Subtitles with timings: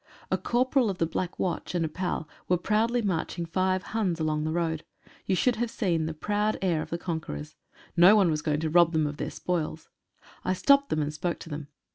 [0.31, 4.45] A corporal of the Black Watch and a pal were proudly marching five Huns along
[4.45, 4.83] the road.
[5.27, 7.55] You should have seen the proud air of the conquerors.
[7.95, 9.89] No one was going to rob them of their spoils.
[10.43, 11.67] I stopped them and spoke to them.